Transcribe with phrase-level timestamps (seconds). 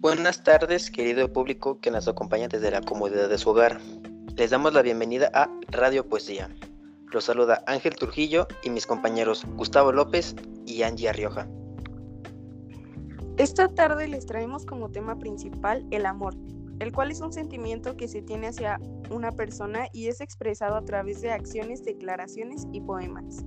[0.00, 3.82] Buenas tardes, querido público que nos acompaña desde la comodidad de su hogar.
[4.34, 6.48] Les damos la bienvenida a Radio Poesía.
[7.12, 10.34] Los saluda Ángel Trujillo y mis compañeros Gustavo López
[10.64, 11.46] y Angie Rioja.
[13.36, 16.34] Esta tarde les traemos como tema principal el amor,
[16.78, 18.80] el cual es un sentimiento que se tiene hacia
[19.10, 23.44] una persona y es expresado a través de acciones, declaraciones y poemas.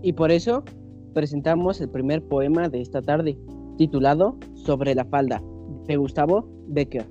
[0.00, 0.62] Y por eso
[1.12, 3.38] presentamos el primer poema de esta tarde,
[3.78, 5.42] titulado Sobre la falda,
[5.86, 7.06] de Gustavo Becker.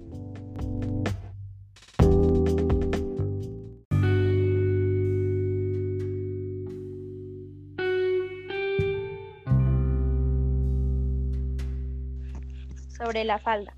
[12.98, 13.76] Sobre la falda.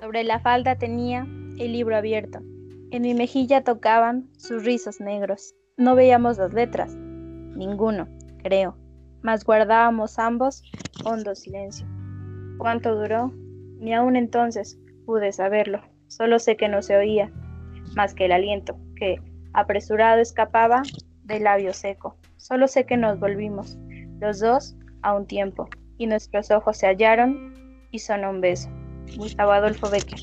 [0.00, 1.26] Sobre la falda tenía
[1.58, 2.40] el libro abierto.
[2.90, 5.54] En mi mejilla tocaban sus rizos negros.
[5.76, 6.94] No veíamos las letras.
[6.94, 8.06] Ninguno,
[8.42, 8.83] creo
[9.24, 10.62] mas guardábamos ambos
[11.02, 11.86] hondo silencio.
[12.58, 13.32] ¿Cuánto duró?
[13.78, 15.80] Ni aún entonces pude saberlo.
[16.08, 17.32] Solo sé que no se oía,
[17.96, 19.20] más que el aliento, que
[19.54, 20.82] apresurado escapaba
[21.24, 22.16] del labio seco.
[22.36, 23.78] Solo sé que nos volvimos,
[24.20, 28.68] los dos a un tiempo, y nuestros ojos se hallaron y sonó un beso.
[29.16, 30.20] Gustavo Adolfo Becker.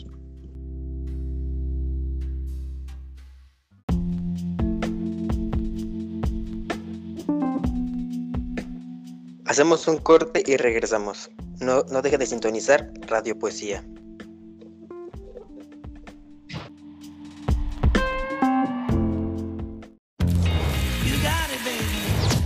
[9.51, 11.29] Hacemos un corte y regresamos.
[11.59, 13.83] No, no deje de sintonizar Radio Poesía.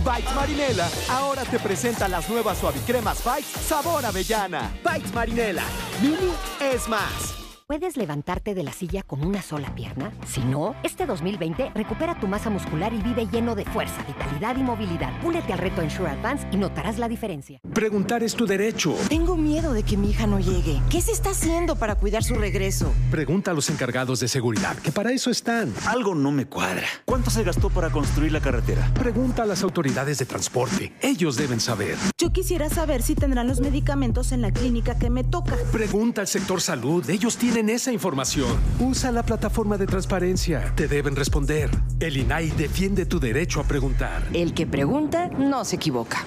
[0.04, 4.76] Bites Marinela ahora te presenta las nuevas suavicremas Bites sabor avellana.
[4.82, 5.62] Bites Marinela,
[6.02, 7.45] mini es más.
[7.68, 10.12] ¿Puedes levantarte de la silla con una sola pierna?
[10.24, 14.62] Si no, este 2020 recupera tu masa muscular y vive lleno de fuerza, vitalidad y
[14.62, 15.12] movilidad.
[15.24, 17.58] Únete al reto Ensure Advance y notarás la diferencia.
[17.74, 18.94] Preguntar es tu derecho.
[19.08, 20.80] Tengo miedo de que mi hija no llegue.
[20.88, 22.94] ¿Qué se está haciendo para cuidar su regreso?
[23.10, 25.74] Pregunta a los encargados de seguridad, que para eso están.
[25.86, 26.86] Algo no me cuadra.
[27.04, 28.88] ¿Cuánto se gastó para construir la carretera?
[28.94, 30.92] Pregunta a las autoridades de transporte.
[31.00, 31.96] Ellos deben saber.
[32.16, 35.56] Yo quisiera saber si tendrán los medicamentos en la clínica que me toca.
[35.72, 37.10] Pregunta al sector salud.
[37.10, 38.58] Ellos tienen en esa información.
[38.80, 40.74] Usa la plataforma de transparencia.
[40.76, 41.70] Te deben responder.
[42.00, 44.22] El INAI defiende tu derecho a preguntar.
[44.32, 46.18] El que pregunta no se equivoca.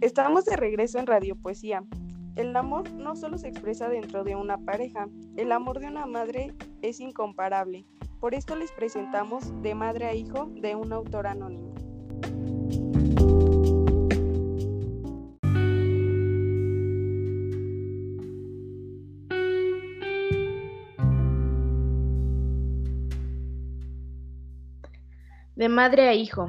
[0.00, 1.82] Estamos de regreso en Radio Poesía.
[2.36, 6.54] El amor no solo se expresa dentro de una pareja, el amor de una madre
[6.82, 7.86] es incomparable.
[8.20, 11.75] Por esto les presentamos De Madre a Hijo de un autor anónimo.
[25.56, 26.48] De madre a hijo.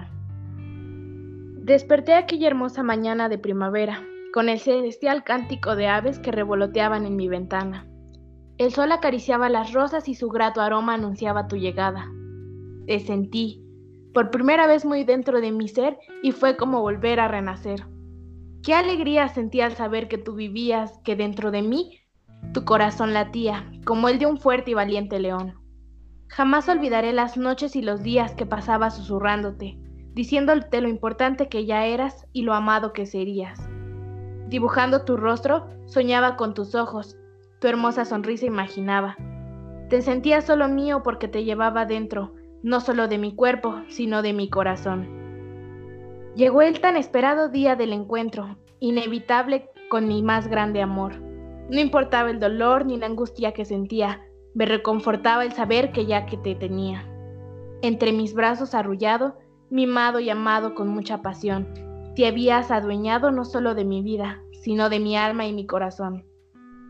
[1.63, 4.03] Desperté aquella hermosa mañana de primavera,
[4.33, 7.87] con el celestial cántico de aves que revoloteaban en mi ventana.
[8.57, 12.11] El sol acariciaba las rosas y su grato aroma anunciaba tu llegada.
[12.85, 13.63] Te sentí,
[14.13, 17.87] por primera vez muy dentro de mi ser, y fue como volver a renacer.
[18.61, 21.97] Qué alegría sentí al saber que tú vivías, que dentro de mí
[22.53, 25.66] tu corazón latía, como el de un fuerte y valiente león.
[26.27, 29.77] Jamás olvidaré las noches y los días que pasaba susurrándote,
[30.13, 33.69] diciéndote lo importante que ya eras y lo amado que serías.
[34.47, 37.17] Dibujando tu rostro, soñaba con tus ojos,
[37.59, 39.15] tu hermosa sonrisa imaginaba.
[39.89, 44.33] Te sentía solo mío porque te llevaba dentro, no solo de mi cuerpo, sino de
[44.33, 45.07] mi corazón.
[46.35, 51.19] Llegó el tan esperado día del encuentro, inevitable con mi más grande amor.
[51.69, 54.21] No importaba el dolor ni la angustia que sentía,
[54.57, 57.07] me reconfortaba el saber que ya que te tenía.
[57.83, 59.37] Entre mis brazos arrullado,
[59.69, 61.67] mimado y amado con mucha pasión,
[62.15, 66.25] te habías adueñado no solo de mi vida, sino de mi alma y mi corazón.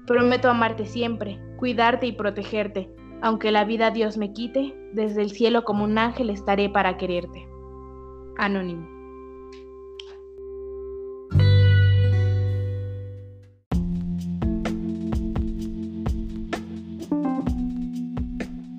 [0.05, 2.89] Prometo amarte siempre, cuidarte y protegerte,
[3.21, 7.49] aunque la vida Dios me quite, desde el cielo como un ángel estaré para quererte.
[8.37, 8.96] Anónimo.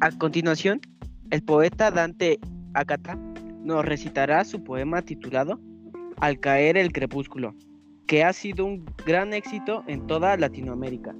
[0.01, 0.81] A continuación,
[1.33, 2.39] el poeta Dante
[2.73, 3.17] Akata
[3.65, 5.59] nos recitará su poema titulado
[6.19, 7.57] Al caer el crepúsculo,
[8.07, 11.17] que ha sido un gran éxito en toda Latinoamérica.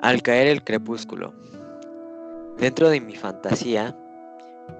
[0.00, 1.34] Al caer el crepúsculo,
[2.56, 3.94] dentro de mi fantasía,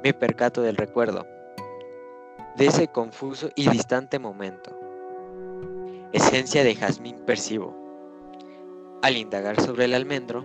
[0.02, 1.35] me percato del recuerdo
[2.56, 4.70] de ese confuso y distante momento.
[6.12, 7.76] Esencia de jazmín percibo,
[9.02, 10.44] al indagar sobre el almendro,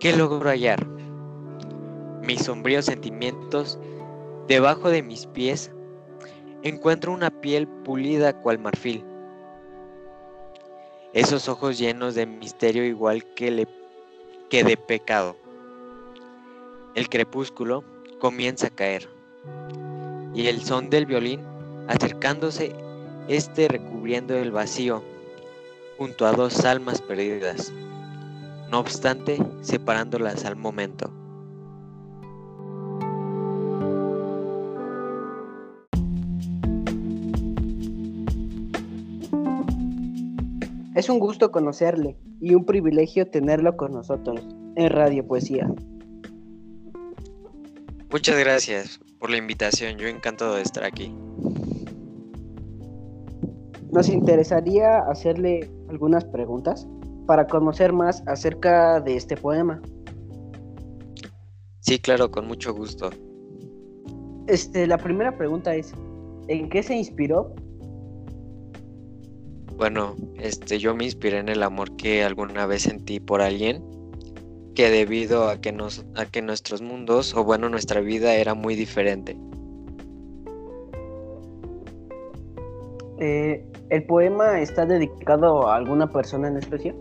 [0.00, 0.86] ¿qué logro hallar?
[2.22, 3.78] Mis sombríos sentimientos,
[4.48, 5.70] debajo de mis pies,
[6.62, 9.04] encuentro una piel pulida cual marfil.
[11.12, 13.68] Esos ojos llenos de misterio igual que,
[14.48, 15.36] que de pecado.
[16.94, 17.84] El crepúsculo
[18.18, 19.08] comienza a caer
[20.34, 21.40] y el son del violín
[21.88, 22.74] acercándose,
[23.28, 25.02] este recubriendo el vacío
[25.96, 27.72] junto a dos almas perdidas,
[28.70, 31.10] no obstante separándolas al momento.
[40.94, 44.46] Es un gusto conocerle y un privilegio tenerlo con nosotros
[44.76, 45.68] en Radio Poesía.
[48.14, 51.12] Muchas gracias por la invitación, yo encantado de estar aquí.
[53.90, 56.86] Nos interesaría hacerle algunas preguntas
[57.26, 59.82] para conocer más acerca de este poema.
[61.80, 63.10] Sí, claro, con mucho gusto.
[64.46, 65.92] Este, la primera pregunta es,
[66.46, 67.52] ¿en qué se inspiró
[69.76, 73.82] bueno, este, yo me inspiré en el amor que alguna vez sentí por alguien,
[74.74, 78.74] que debido a que, nos, a que nuestros mundos, o bueno, nuestra vida era muy
[78.74, 79.36] diferente.
[83.18, 86.96] Eh, ¿El poema está dedicado a alguna persona en especial?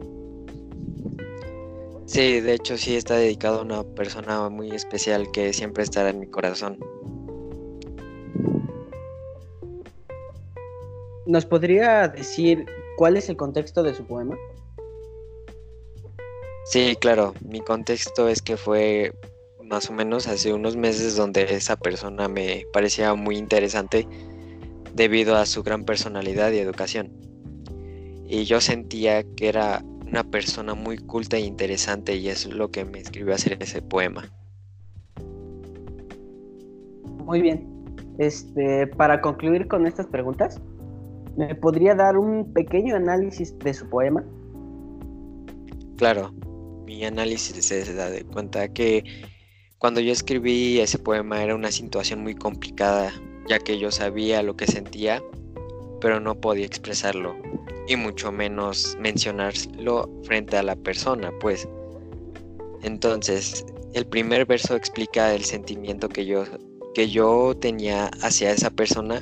[2.05, 6.19] Sí, de hecho sí está dedicado a una persona muy especial que siempre estará en
[6.19, 6.77] mi corazón.
[11.25, 12.65] ¿Nos podría decir
[12.97, 14.37] cuál es el contexto de su poema?
[16.65, 17.33] Sí, claro.
[17.47, 19.13] Mi contexto es que fue
[19.63, 24.07] más o menos hace unos meses donde esa persona me parecía muy interesante
[24.93, 27.11] debido a su gran personalidad y educación.
[28.25, 32.85] Y yo sentía que era una persona muy culta e interesante y es lo que
[32.85, 34.29] me escribió hacer ese poema.
[37.25, 37.67] Muy bien.
[38.19, 40.61] Este, para concluir con estas preguntas,
[41.35, 44.23] ¿Me podría dar un pequeño análisis de su poema?
[45.97, 46.31] Claro,
[46.93, 49.03] mi análisis se da de cuenta que
[49.79, 53.11] cuando yo escribí ese poema era una situación muy complicada,
[53.49, 55.21] ya que yo sabía lo que sentía,
[55.99, 57.35] pero no podía expresarlo,
[57.87, 61.67] y mucho menos mencionarlo frente a la persona, pues.
[62.83, 66.45] Entonces, el primer verso explica el sentimiento que yo,
[66.93, 69.21] que yo tenía hacia esa persona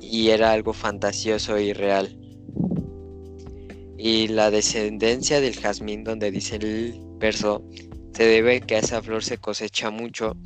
[0.00, 2.16] y era algo fantasioso y real.
[4.04, 7.64] Y la descendencia del jazmín donde dice el verso
[8.12, 10.36] se debe que esa flor se cosecha mucho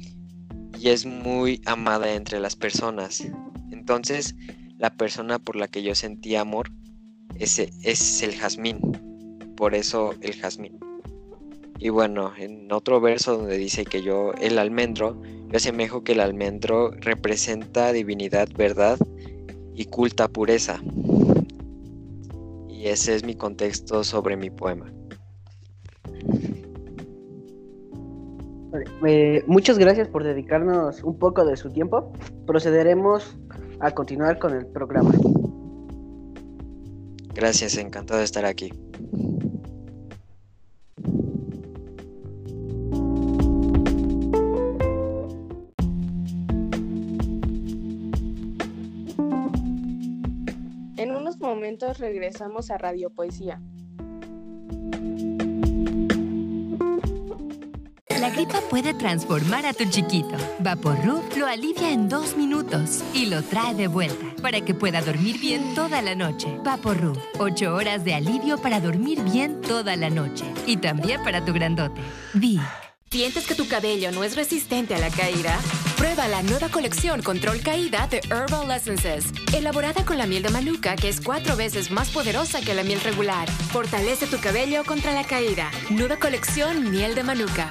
[0.79, 3.27] y es muy amada entre las personas.
[3.73, 4.35] Entonces,
[4.77, 6.71] la persona por la que yo sentí amor
[7.39, 7.59] es
[8.23, 8.79] el jazmín.
[9.57, 10.79] Por eso el jazmín.
[11.79, 15.19] Y bueno, en otro verso donde dice que yo, el almendro,
[15.51, 18.99] yo asemejo que el almendro representa divinidad, verdad
[19.75, 20.83] y culta pureza.
[22.77, 24.93] Y ese es mi contexto sobre mi poema.
[29.07, 32.13] Eh, muchas gracias por dedicarnos un poco de su tiempo.
[32.47, 33.39] Procederemos
[33.81, 35.11] a continuar con el programa.
[37.33, 38.71] Gracias, encantado de estar aquí.
[51.35, 53.61] Momentos regresamos a Radio Poesía.
[58.21, 60.37] La gripa puede transformar a tu chiquito.
[60.59, 65.39] Vaporub lo alivia en dos minutos y lo trae de vuelta para que pueda dormir
[65.39, 66.59] bien toda la noche.
[66.65, 71.53] Vaporub, ocho horas de alivio para dormir bien toda la noche y también para tu
[71.53, 72.01] grandote.
[72.35, 72.61] Vic.
[73.11, 75.59] ¿Sientes que tu cabello no es resistente a la caída?
[75.97, 80.95] Prueba la nueva colección Control Caída de Herbal Essences, elaborada con la miel de manuka
[80.95, 83.49] que es cuatro veces más poderosa que la miel regular.
[83.49, 85.71] Fortalece tu cabello contra la caída.
[85.89, 87.71] Nueva colección Miel de Manuka.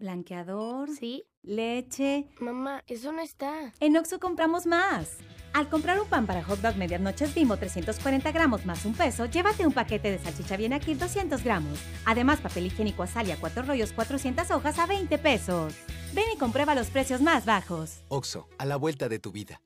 [0.00, 0.88] Blanqueador.
[0.90, 1.24] Sí.
[1.42, 2.26] Leche.
[2.40, 3.72] Mamá, eso no está.
[3.78, 5.18] En Oxo compramos más.
[5.52, 9.26] Al comprar un pan para hot dog medias noches Bimbo 340 gramos más un peso,
[9.26, 11.78] llévate un paquete de salchicha bien aquí 200 gramos.
[12.04, 15.74] Además, papel higiénico Azalia 4 rollos 400 hojas a 20 pesos.
[16.12, 18.00] Ven y comprueba los precios más bajos.
[18.08, 19.60] Oxo, a la vuelta de tu vida.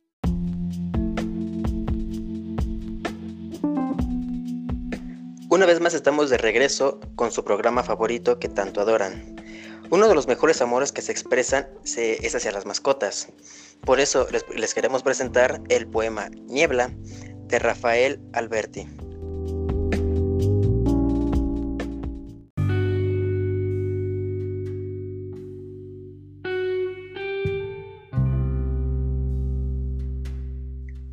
[5.49, 9.37] Una vez más estamos de regreso con su programa favorito que tanto adoran.
[9.91, 13.29] Uno de los mejores amores que se expresan es hacia las mascotas.
[13.83, 16.91] Por eso les, queremos presentar el poema Niebla
[17.47, 18.89] de Rafael Alberti.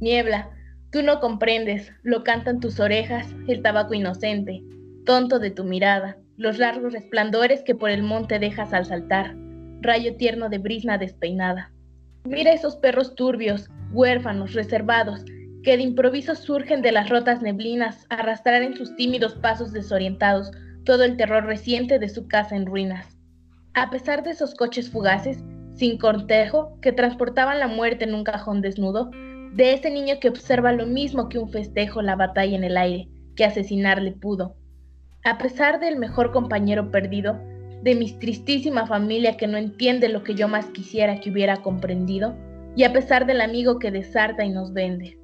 [0.02, 0.50] Niebla,
[0.92, 4.64] tú no comprendes, lo cantan tus orejas, el tabaco inocente,
[5.06, 9.36] tonto de tu mirada, los largos resplandores que por el monte dejas al saltar,
[9.82, 11.72] rayo tierno de brisna despeinada.
[12.24, 15.24] Mira esos perros turbios, huérfanos, reservados,
[15.62, 20.50] que de improviso surgen de las rotas neblinas, arrastrar en sus tímidos pasos desorientados
[20.84, 23.20] todo el terror reciente de su casa en ruinas.
[23.76, 25.44] A pesar de esos coches fugaces,
[25.76, 29.12] sin cortejo, que transportaban la muerte en un cajón desnudo,
[29.52, 33.10] de ese niño que observa lo mismo que un festejo la batalla en el aire,
[33.36, 34.56] que asesinarle pudo.
[35.24, 37.40] A pesar del mejor compañero perdido,
[37.84, 42.36] de mi tristísima familia que no entiende lo que yo más quisiera que hubiera comprendido,
[42.76, 45.18] y a pesar del amigo que desarta y nos vende.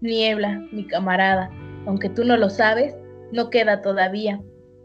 [0.00, 1.50] Niebla, mi camarada,
[1.86, 2.94] aunque tú no lo sabes,
[3.32, 4.40] no queda todavía,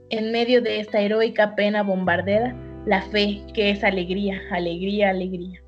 [0.09, 5.61] en medio de esta heroica pena bombardera, la fe que es alegría, alegría, alegría.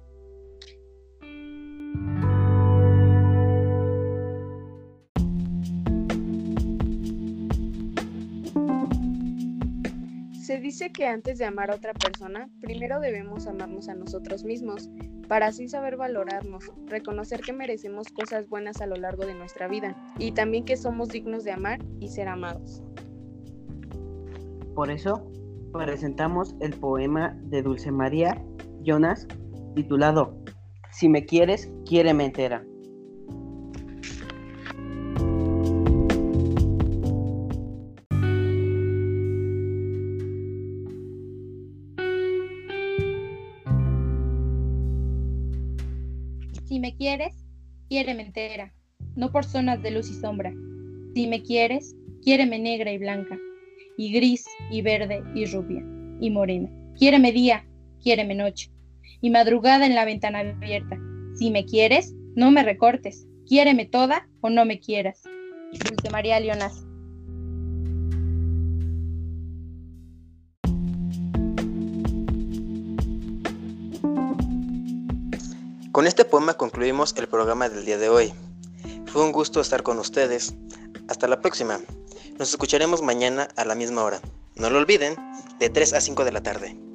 [10.61, 14.91] Dice que antes de amar a otra persona, primero debemos amarnos a nosotros mismos,
[15.27, 19.95] para así saber valorarnos, reconocer que merecemos cosas buenas a lo largo de nuestra vida
[20.19, 22.83] y también que somos dignos de amar y ser amados.
[24.75, 25.27] Por eso
[25.73, 28.39] presentamos el poema de Dulce María
[28.83, 29.27] Jonas
[29.73, 30.37] titulado
[30.91, 32.63] Si me quieres, quiéreme entera.
[46.71, 47.35] Si me quieres,
[47.89, 48.73] quiéreme entera,
[49.17, 50.53] no por zonas de luz y sombra.
[51.13, 53.37] Si me quieres, quiéreme negra y blanca,
[53.97, 55.83] y gris y verde y rubia
[56.21, 56.69] y morena.
[56.97, 57.67] Quiéreme día,
[58.01, 58.71] quiéreme noche,
[59.19, 60.97] y madrugada en la ventana abierta.
[61.35, 65.23] Si me quieres, no me recortes, quiéreme toda o no me quieras.
[65.73, 66.85] Dulce María Leonas.
[75.91, 78.33] Con este poema concluimos el programa del día de hoy.
[79.07, 80.53] Fue un gusto estar con ustedes.
[81.09, 81.81] Hasta la próxima.
[82.39, 84.21] Nos escucharemos mañana a la misma hora.
[84.55, 85.17] No lo olviden,
[85.59, 86.90] de 3 a 5 de la tarde.